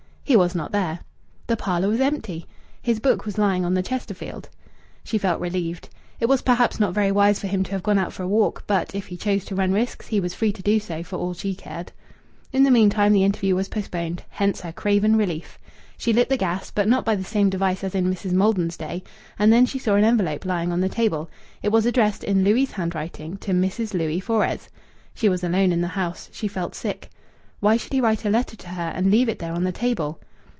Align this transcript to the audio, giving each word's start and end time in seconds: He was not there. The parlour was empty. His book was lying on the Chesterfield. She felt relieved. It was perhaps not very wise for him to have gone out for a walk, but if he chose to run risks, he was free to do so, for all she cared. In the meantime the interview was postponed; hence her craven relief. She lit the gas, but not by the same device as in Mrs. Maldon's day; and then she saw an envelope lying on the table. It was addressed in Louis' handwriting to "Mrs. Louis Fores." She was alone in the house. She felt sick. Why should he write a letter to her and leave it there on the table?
He 0.23 0.37
was 0.37 0.55
not 0.55 0.71
there. 0.71 0.99
The 1.47 1.57
parlour 1.57 1.89
was 1.89 1.99
empty. 1.99 2.45
His 2.81 3.01
book 3.01 3.25
was 3.25 3.37
lying 3.37 3.65
on 3.65 3.73
the 3.73 3.83
Chesterfield. 3.83 4.47
She 5.03 5.17
felt 5.17 5.41
relieved. 5.41 5.89
It 6.21 6.27
was 6.29 6.41
perhaps 6.41 6.79
not 6.79 6.93
very 6.93 7.11
wise 7.11 7.41
for 7.41 7.47
him 7.47 7.63
to 7.63 7.71
have 7.71 7.83
gone 7.83 7.97
out 7.97 8.13
for 8.13 8.23
a 8.23 8.27
walk, 8.29 8.63
but 8.65 8.95
if 8.95 9.07
he 9.07 9.17
chose 9.17 9.43
to 9.45 9.55
run 9.55 9.73
risks, 9.73 10.07
he 10.07 10.21
was 10.21 10.33
free 10.33 10.53
to 10.53 10.61
do 10.61 10.79
so, 10.79 11.03
for 11.03 11.17
all 11.17 11.33
she 11.33 11.53
cared. 11.53 11.91
In 12.53 12.63
the 12.63 12.71
meantime 12.71 13.11
the 13.11 13.25
interview 13.25 13.55
was 13.57 13.67
postponed; 13.67 14.23
hence 14.29 14.61
her 14.61 14.71
craven 14.71 15.17
relief. 15.17 15.59
She 15.97 16.13
lit 16.13 16.29
the 16.29 16.37
gas, 16.37 16.71
but 16.71 16.87
not 16.87 17.03
by 17.03 17.17
the 17.17 17.25
same 17.25 17.49
device 17.49 17.83
as 17.83 17.93
in 17.93 18.05
Mrs. 18.09 18.31
Maldon's 18.31 18.77
day; 18.77 19.03
and 19.37 19.51
then 19.51 19.65
she 19.65 19.79
saw 19.79 19.95
an 19.95 20.05
envelope 20.05 20.45
lying 20.45 20.71
on 20.71 20.79
the 20.79 20.87
table. 20.87 21.29
It 21.61 21.73
was 21.73 21.85
addressed 21.85 22.23
in 22.23 22.45
Louis' 22.45 22.71
handwriting 22.71 23.35
to 23.39 23.51
"Mrs. 23.51 23.93
Louis 23.93 24.21
Fores." 24.21 24.69
She 25.13 25.27
was 25.27 25.43
alone 25.43 25.73
in 25.73 25.81
the 25.81 25.89
house. 25.89 26.29
She 26.31 26.47
felt 26.47 26.73
sick. 26.73 27.09
Why 27.59 27.77
should 27.77 27.93
he 27.93 28.01
write 28.01 28.25
a 28.25 28.29
letter 28.31 28.55
to 28.55 28.69
her 28.69 28.91
and 28.95 29.11
leave 29.11 29.29
it 29.29 29.37
there 29.37 29.53
on 29.53 29.63
the 29.65 29.71
table? 29.71 30.19